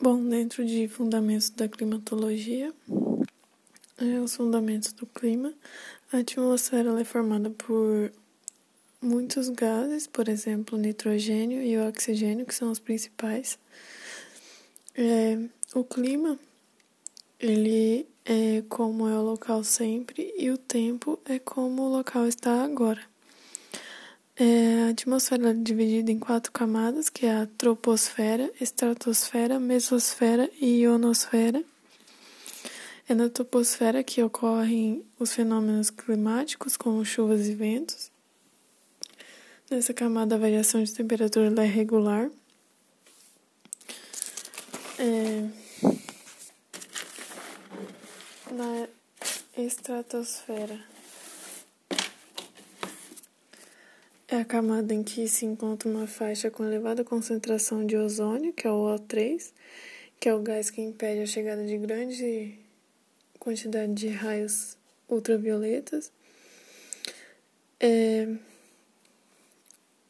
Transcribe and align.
Bom, 0.00 0.28
dentro 0.28 0.64
de 0.64 0.86
fundamentos 0.86 1.50
da 1.50 1.66
climatologia, 1.68 2.72
é, 3.98 4.20
os 4.20 4.36
fundamentos 4.36 4.92
do 4.92 5.04
clima, 5.04 5.52
a 6.12 6.18
atmosfera 6.18 7.00
é 7.00 7.04
formada 7.04 7.50
por 7.50 8.12
muitos 9.02 9.48
gases, 9.48 10.06
por 10.06 10.28
exemplo, 10.28 10.78
nitrogênio 10.78 11.60
e 11.60 11.76
oxigênio, 11.76 12.46
que 12.46 12.54
são 12.54 12.70
os 12.70 12.78
principais. 12.78 13.58
É, 14.94 15.36
o 15.74 15.82
clima, 15.82 16.38
ele 17.40 18.06
é 18.24 18.62
como 18.68 19.08
é 19.08 19.18
o 19.18 19.22
local 19.22 19.64
sempre 19.64 20.32
e 20.38 20.48
o 20.48 20.56
tempo 20.56 21.18
é 21.24 21.40
como 21.40 21.82
o 21.82 21.88
local 21.88 22.28
está 22.28 22.62
agora. 22.62 23.02
A 24.88 24.90
atmosfera 24.90 25.50
é 25.50 25.52
dividida 25.52 26.10
em 26.10 26.18
quatro 26.18 26.50
camadas, 26.50 27.10
que 27.10 27.26
é 27.26 27.42
a 27.42 27.46
troposfera, 27.58 28.50
estratosfera, 28.58 29.60
mesosfera 29.60 30.50
e 30.58 30.80
ionosfera. 30.80 31.62
É 33.06 33.14
na 33.14 33.28
troposfera 33.28 34.02
que 34.02 34.22
ocorrem 34.22 35.04
os 35.18 35.34
fenômenos 35.34 35.90
climáticos, 35.90 36.74
como 36.74 37.04
chuvas 37.04 37.48
e 37.48 37.54
ventos. 37.54 38.10
Nessa 39.70 39.92
camada, 39.92 40.36
a 40.36 40.38
variação 40.38 40.82
de 40.82 40.94
temperatura 40.94 41.52
é 41.62 41.66
regular. 41.66 42.30
É... 44.98 45.48
Na 48.50 48.88
estratosfera 49.54 50.80
É 54.30 54.36
a 54.36 54.44
camada 54.44 54.92
em 54.92 55.02
que 55.02 55.26
se 55.26 55.46
encontra 55.46 55.88
uma 55.88 56.06
faixa 56.06 56.50
com 56.50 56.62
elevada 56.62 57.02
concentração 57.02 57.86
de 57.86 57.96
ozônio, 57.96 58.52
que 58.52 58.66
é 58.66 58.70
o 58.70 58.84
O3, 58.94 59.54
que 60.20 60.28
é 60.28 60.34
o 60.34 60.42
gás 60.42 60.68
que 60.68 60.82
impede 60.82 61.22
a 61.22 61.26
chegada 61.26 61.64
de 61.64 61.78
grande 61.78 62.58
quantidade 63.38 63.94
de 63.94 64.08
raios 64.08 64.76
ultravioletas. 65.08 66.12
É, 67.80 68.28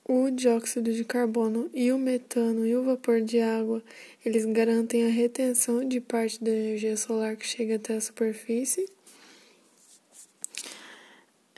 o 0.05 0.30
dióxido 0.30 0.92
de 0.92 1.05
carbono 1.05 1.70
e 1.72 1.92
o 1.92 1.98
metano 1.98 2.66
e 2.66 2.74
o 2.74 2.83
vapor 2.83 3.20
de 3.20 3.39
água, 3.39 3.80
eles 4.24 4.44
garantem 4.46 5.06
a 5.06 5.11
retenção 5.11 5.86
de 5.86 6.00
parte 6.00 6.42
da 6.42 6.50
energia 6.50 6.96
solar 6.96 7.36
que 7.36 7.46
chega 7.46 7.77
até 7.77 7.94
a 7.94 8.00
superfície. 8.00 8.91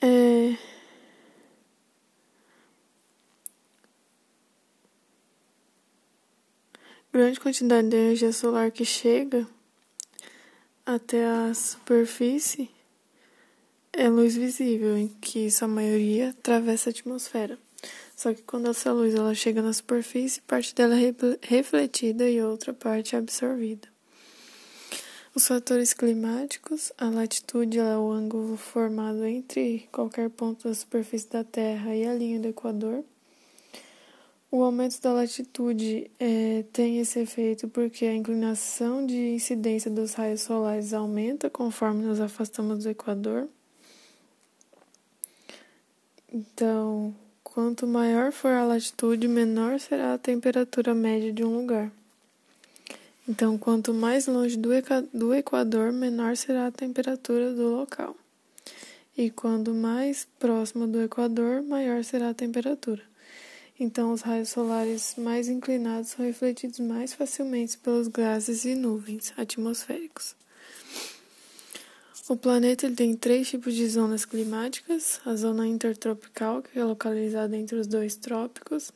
É, 0.03 0.69
grande 7.12 7.41
quantidade 7.41 7.89
de 7.89 7.97
energia 7.97 8.33
solar 8.33 8.70
que 8.70 8.84
chega 8.84 9.47
até 10.86 11.27
a 11.27 11.53
superfície 11.53 12.70
é 13.92 14.08
luz 14.08 14.36
visível, 14.36 14.97
em 14.97 15.08
que 15.08 15.50
sua 15.50 15.66
maioria 15.66 16.31
atravessa 16.31 16.91
a 16.91 16.92
atmosfera. 16.92 17.58
Só 18.14 18.33
que 18.33 18.42
quando 18.42 18.69
essa 18.69 18.92
luz 18.92 19.14
ela 19.14 19.34
chega 19.34 19.62
na 19.62 19.72
superfície, 19.72 20.41
parte 20.42 20.75
dela 20.75 20.94
é 20.94 21.12
refletida 21.42 22.28
e 22.28 22.41
outra 22.41 22.72
parte 22.72 23.16
é 23.16 23.19
absorvida. 23.19 23.88
Os 25.34 25.47
fatores 25.47 25.92
climáticos, 25.92 26.92
a 26.98 27.08
latitude 27.08 27.78
é 27.78 27.97
o 27.97 28.11
ângulo 28.11 28.56
formado 28.56 29.25
entre 29.25 29.88
qualquer 29.91 30.28
ponto 30.28 30.69
da 30.69 30.75
superfície 30.75 31.31
da 31.31 31.42
Terra 31.42 31.94
e 31.94 32.06
a 32.06 32.14
linha 32.14 32.41
do 32.41 32.48
Equador. 32.48 33.05
O 34.53 34.65
aumento 34.65 35.01
da 35.01 35.12
latitude 35.12 36.11
é, 36.19 36.65
tem 36.73 36.98
esse 36.98 37.20
efeito 37.20 37.69
porque 37.69 38.05
a 38.05 38.12
inclinação 38.12 39.06
de 39.06 39.17
incidência 39.33 39.89
dos 39.89 40.15
raios 40.15 40.41
solares 40.41 40.93
aumenta 40.93 41.48
conforme 41.48 42.05
nos 42.05 42.19
afastamos 42.19 42.83
do 42.83 42.91
Equador. 42.91 43.48
Então, 46.33 47.15
quanto 47.44 47.87
maior 47.87 48.33
for 48.33 48.50
a 48.50 48.65
latitude, 48.65 49.28
menor 49.28 49.78
será 49.78 50.15
a 50.15 50.19
temperatura 50.19 50.97
média 50.97 51.33
de 51.33 51.44
um 51.44 51.56
lugar. 51.56 51.93
Então, 53.28 53.56
quanto 53.56 53.94
mais 53.94 54.27
longe 54.27 54.56
do, 54.56 54.71
do 55.15 55.33
Equador, 55.33 55.93
menor 55.93 56.37
será 56.37 56.66
a 56.66 56.72
temperatura 56.72 57.55
do 57.55 57.69
local. 57.69 58.16
E 59.16 59.31
quando 59.31 59.72
mais 59.72 60.27
próximo 60.41 60.89
do 60.89 61.00
Equador, 61.00 61.62
maior 61.62 62.03
será 62.03 62.31
a 62.31 62.34
temperatura. 62.34 63.09
Então, 63.80 64.12
os 64.12 64.20
raios 64.20 64.50
solares 64.50 65.14
mais 65.16 65.48
inclinados 65.48 66.10
são 66.10 66.26
refletidos 66.26 66.78
mais 66.80 67.14
facilmente 67.14 67.78
pelos 67.78 68.08
gases 68.08 68.66
e 68.66 68.74
nuvens 68.74 69.32
atmosféricos. 69.38 70.36
O 72.28 72.36
planeta 72.36 72.91
tem 72.91 73.16
três 73.16 73.48
tipos 73.48 73.74
de 73.74 73.88
zonas 73.88 74.26
climáticas: 74.26 75.18
a 75.24 75.34
zona 75.34 75.66
intertropical, 75.66 76.60
que 76.60 76.78
é 76.78 76.84
localizada 76.84 77.56
entre 77.56 77.76
os 77.76 77.86
dois 77.86 78.16
trópicos, 78.16 78.92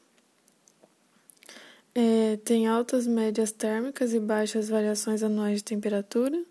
é, 1.94 2.36
tem 2.44 2.66
altas 2.66 3.06
médias 3.06 3.52
térmicas 3.52 4.12
e 4.12 4.20
baixas 4.20 4.68
variações 4.68 5.22
anuais 5.22 5.58
de 5.58 5.64
temperatura, 5.64 6.44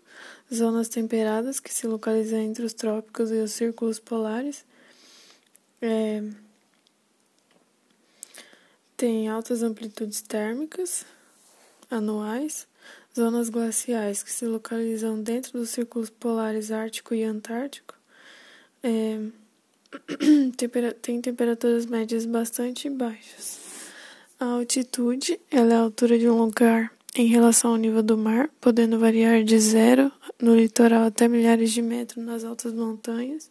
zonas 0.52 0.88
temperadas, 0.88 1.60
que 1.60 1.72
se 1.72 1.86
localizam 1.86 2.40
entre 2.40 2.64
os 2.64 2.74
trópicos 2.74 3.30
e 3.30 3.36
os 3.36 3.52
círculos 3.52 4.00
polares. 4.00 4.64
É, 5.80 6.22
tem 8.96 9.28
altas 9.28 9.62
amplitudes 9.62 10.22
térmicas 10.22 11.04
anuais, 11.90 12.66
zonas 13.16 13.48
glaciais 13.48 14.22
que 14.22 14.30
se 14.30 14.46
localizam 14.46 15.20
dentro 15.20 15.58
dos 15.58 15.70
círculos 15.70 16.10
polares 16.10 16.70
ártico 16.70 17.14
e 17.14 17.22
antártico. 17.22 17.94
É, 18.82 19.18
tem 21.00 21.20
temperaturas 21.20 21.86
médias 21.86 22.26
bastante 22.26 22.90
baixas. 22.90 23.60
A 24.38 24.46
altitude 24.46 25.40
ela 25.50 25.74
é 25.74 25.76
a 25.76 25.80
altura 25.80 26.18
de 26.18 26.28
um 26.28 26.36
lugar 26.36 26.92
em 27.14 27.26
relação 27.26 27.70
ao 27.70 27.76
nível 27.76 28.02
do 28.02 28.18
mar, 28.18 28.50
podendo 28.60 28.98
variar 28.98 29.44
de 29.44 29.58
zero 29.58 30.10
no 30.42 30.54
litoral 30.54 31.04
até 31.04 31.28
milhares 31.28 31.72
de 31.72 31.80
metros 31.80 32.24
nas 32.24 32.42
altas 32.42 32.72
montanhas. 32.72 33.50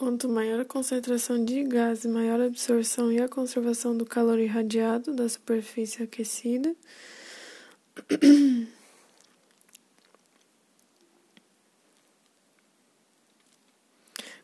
Quanto 0.00 0.28
maior 0.30 0.58
a 0.60 0.64
concentração 0.64 1.44
de 1.44 1.62
gás, 1.62 2.06
maior 2.06 2.40
a 2.40 2.46
absorção 2.46 3.12
e 3.12 3.20
a 3.20 3.28
conservação 3.28 3.94
do 3.94 4.06
calor 4.06 4.38
irradiado 4.38 5.12
da 5.12 5.28
superfície 5.28 6.02
aquecida. 6.02 6.74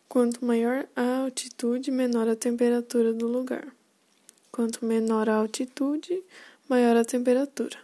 Quanto 0.06 0.44
maior 0.44 0.86
a 0.94 1.20
altitude, 1.20 1.90
menor 1.90 2.28
a 2.28 2.36
temperatura 2.36 3.14
do 3.14 3.26
lugar. 3.26 3.66
Quanto 4.52 4.84
menor 4.84 5.26
a 5.30 5.36
altitude, 5.36 6.22
maior 6.68 6.98
a 6.98 7.04
temperatura. 7.04 7.78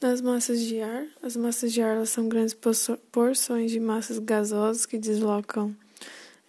Nas 0.00 0.22
massas 0.22 0.62
de 0.62 0.80
ar, 0.80 1.06
as 1.22 1.36
massas 1.36 1.70
de 1.70 1.82
ar 1.82 2.06
são 2.06 2.30
grandes 2.30 2.56
porções 3.12 3.70
de 3.70 3.78
massas 3.78 4.18
gasosas 4.18 4.86
que 4.86 4.96
deslocam 4.96 5.76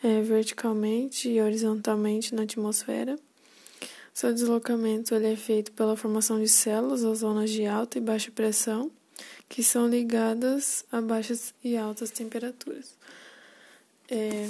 é, 0.04 0.22
verticalmente 0.22 1.30
e 1.30 1.42
horizontalmente 1.42 2.34
na 2.36 2.44
atmosfera. 2.44 3.18
Seu 4.14 4.34
deslocamento 4.34 5.14
ele 5.14 5.32
é 5.34 5.36
feito 5.36 5.72
pela 5.74 5.96
formação 5.96 6.40
de 6.40 6.50
células 6.50 7.04
ou 7.04 7.14
zonas 7.14 7.52
de 7.52 7.66
alta 7.66 8.00
e 8.00 8.02
baixa 8.02 8.32
pressão, 8.32 8.92
que 9.48 9.64
são 9.64 9.88
ligadas 9.88 10.84
a 10.92 11.02
baixas 11.02 11.54
e 11.64 11.78
altas 11.78 12.10
temperaturas. 12.12 12.96
É... 14.10 14.50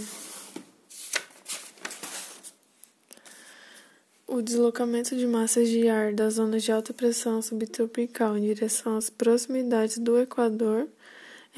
O 4.25 4.41
deslocamento 4.41 5.15
de 5.15 5.25
massas 5.25 5.69
de 5.69 5.87
ar 5.87 6.13
das 6.13 6.35
zonas 6.35 6.63
de 6.63 6.71
alta 6.71 6.93
pressão 6.93 7.41
subtropical 7.41 8.37
em 8.37 8.41
direção 8.41 8.97
às 8.97 9.09
proximidades 9.09 9.97
do 9.97 10.17
Equador 10.19 10.87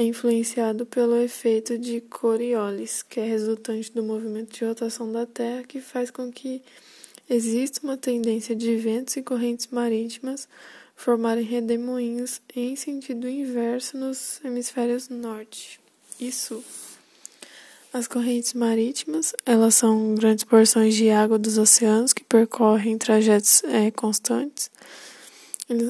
é 0.01 0.05
influenciado 0.05 0.85
pelo 0.85 1.17
efeito 1.17 1.77
de 1.77 1.99
Coriolis, 1.99 3.03
que 3.03 3.19
é 3.19 3.25
resultante 3.25 3.91
do 3.91 4.01
movimento 4.01 4.57
de 4.57 4.63
rotação 4.63 5.11
da 5.11 5.25
Terra, 5.25 5.63
que 5.63 5.81
faz 5.81 6.09
com 6.09 6.31
que 6.31 6.61
exista 7.29 7.81
uma 7.83 7.97
tendência 7.97 8.55
de 8.55 8.77
ventos 8.77 9.17
e 9.17 9.21
correntes 9.21 9.67
marítimas 9.67 10.47
formarem 10.95 11.43
redemoinhos 11.43 12.41
em 12.55 12.77
sentido 12.77 13.27
inverso 13.27 13.97
nos 13.97 14.39
hemisférios 14.43 15.09
norte 15.09 15.81
e 16.19 16.31
sul. 16.31 16.63
As 17.91 18.07
correntes 18.07 18.53
marítimas, 18.53 19.33
elas 19.45 19.75
são 19.75 20.15
grandes 20.15 20.45
porções 20.45 20.95
de 20.95 21.09
água 21.09 21.37
dos 21.37 21.57
oceanos 21.57 22.13
que 22.13 22.23
percorrem 22.23 22.97
trajetos 22.97 23.63
é, 23.65 23.91
constantes 23.91 24.71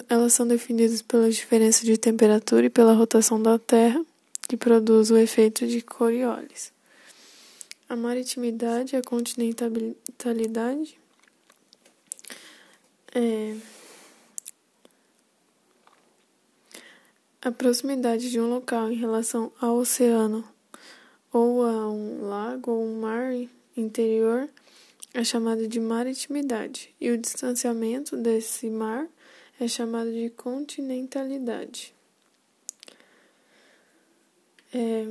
elas 0.09 0.33
são 0.33 0.47
definidas 0.47 1.01
pela 1.01 1.29
diferença 1.29 1.85
de 1.85 1.97
temperatura 1.97 2.65
e 2.65 2.69
pela 2.69 2.93
rotação 2.93 3.41
da 3.41 3.57
Terra, 3.57 4.05
que 4.47 4.57
produz 4.57 5.09
o 5.11 5.17
efeito 5.17 5.65
de 5.65 5.81
Coriolis. 5.81 6.71
A 7.87 7.95
maritimidade 7.95 8.95
a 8.95 9.01
continentalidade 9.01 10.99
é, 13.15 13.55
A 17.41 17.53
proximidade 17.53 18.29
de 18.29 18.37
um 18.37 18.49
local 18.49 18.91
em 18.91 18.95
relação 18.95 19.49
ao 19.61 19.77
oceano 19.77 20.43
ou 21.31 21.63
a 21.63 21.89
um 21.89 22.27
lago 22.27 22.69
ou 22.69 22.83
um 22.83 22.99
mar 22.99 23.31
interior 23.77 24.49
é 25.13 25.23
chamado 25.23 25.65
de 25.65 25.79
maritimidade, 25.79 26.93
e 26.99 27.09
o 27.09 27.17
distanciamento 27.17 28.17
desse 28.17 28.69
mar 28.69 29.07
é 29.59 29.67
chamado 29.67 30.11
de 30.11 30.29
continentalidade. 30.29 31.93
É... 34.73 35.07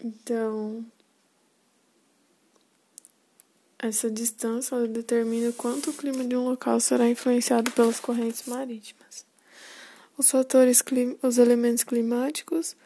Então, 0.00 0.86
essa 3.78 4.10
distância 4.10 4.86
determina 4.86 5.52
quanto 5.52 5.90
o 5.90 5.92
clima 5.92 6.24
de 6.24 6.36
um 6.36 6.44
local 6.44 6.78
será 6.80 7.08
influenciado 7.08 7.70
pelas 7.72 7.98
correntes 7.98 8.44
marítimas. 8.46 9.26
Os 10.16 10.30
fatores, 10.30 10.82
os 11.22 11.38
elementos 11.38 11.84
climáticos, 11.84 12.76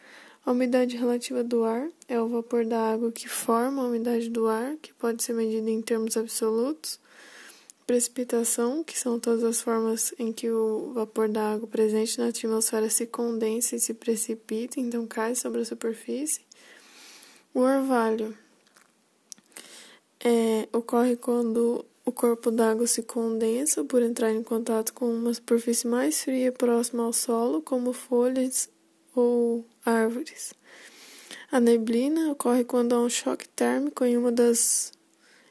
a 0.45 0.51
umidade 0.51 0.97
relativa 0.97 1.45
do 1.45 1.63
ar 1.63 1.89
é 2.09 2.21
o 2.21 2.29
vapor 2.29 2.65
da 2.65 2.93
água 2.93 3.13
que 3.13 3.29
forma 3.29 3.83
a 3.83 3.87
umidade 3.87 4.29
do 4.29 4.49
ar, 4.49 4.77
que 4.77 4.93
pode 4.95 5.23
ser 5.23 5.35
medida 5.35 5.71
em 5.71 5.81
termos 5.81 6.17
absolutos. 6.17 6.99
Precipitação, 7.87 8.83
que 8.83 8.99
são 8.99 9.21
todas 9.21 9.45
as 9.45 9.61
formas 9.61 10.13
em 10.19 10.33
que 10.33 10.51
o 10.51 10.93
vapor 10.95 11.29
da 11.29 11.53
água 11.53 11.69
presente 11.69 12.19
na 12.19 12.29
atmosfera 12.29 12.89
se 12.89 13.07
condensa 13.07 13.77
e 13.77 13.81
se 13.81 13.95
precipita, 13.95 14.81
então 14.81 15.07
cai 15.07 15.35
sobre 15.35 15.61
a 15.61 15.65
superfície. 15.65 16.41
O 17.55 17.61
orvalho 17.61 18.37
é, 20.25 20.69
ocorre 20.73 21.17
quando 21.17 21.85
o 22.05 22.11
corpo 22.11 22.51
d'água 22.51 22.87
se 22.87 23.03
condensa 23.03 23.85
por 23.85 24.03
entrar 24.03 24.33
em 24.33 24.43
contato 24.43 24.93
com 24.93 25.13
uma 25.13 25.33
superfície 25.33 25.87
mais 25.87 26.23
fria 26.23 26.51
próxima 26.51 27.05
ao 27.05 27.13
solo, 27.13 27.63
como 27.63 27.93
folhas 27.93 28.69
ou 29.15 29.65
árvores. 29.85 30.55
A 31.51 31.61
neblina 31.61 32.31
ocorre 32.31 32.65
quando 32.65 32.95
há 32.95 33.01
um 33.01 33.09
choque 33.09 33.49
térmico 33.49 34.05
em 34.05 34.17
uma 34.17 34.33
das 34.33 34.93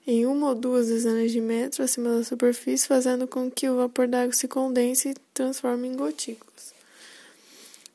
em 0.05 0.25
uma 0.25 0.49
ou 0.49 0.55
duas 0.55 0.87
dezenas 0.87 1.31
de 1.31 1.39
metros 1.39 1.79
acima 1.79 2.17
da 2.17 2.23
superfície, 2.23 2.87
fazendo 2.87 3.27
com 3.27 3.51
que 3.51 3.69
o 3.69 3.75
vapor 3.75 4.07
d'água 4.07 4.33
se 4.33 4.47
condense 4.47 5.09
e 5.09 5.15
transforme 5.33 5.87
em 5.87 5.95
gotículas. 5.95 6.73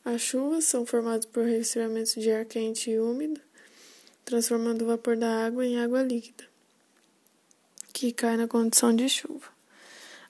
As 0.05 0.21
chuvas 0.21 0.65
são 0.67 0.87
formadas 0.87 1.27
por 1.27 1.45
resfriamentos 1.45 2.15
de 2.15 2.31
ar 2.31 2.45
quente 2.45 2.93
e 2.93 3.01
úmido, 3.01 3.41
transformando 4.25 4.83
o 4.83 4.87
vapor 4.87 5.17
da 5.17 5.45
água 5.45 5.67
em 5.67 5.81
água 5.81 6.03
líquida 6.03 6.45
que 7.97 8.12
cai 8.12 8.37
na 8.37 8.47
condição 8.47 8.95
de 8.95 9.09
chuva. 9.09 9.56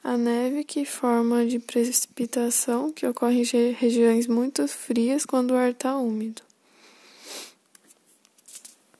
A 0.09 0.17
neve, 0.17 0.63
que 0.63 0.85
forma 0.85 1.45
de 1.45 1.59
precipitação, 1.59 2.93
que 2.93 3.05
ocorre 3.05 3.43
em 3.43 3.73
regiões 3.73 4.29
muito 4.29 4.69
frias 4.69 5.27
quando 5.27 5.51
o 5.51 5.57
ar 5.57 5.73
está 5.73 5.97
úmido. 5.97 6.46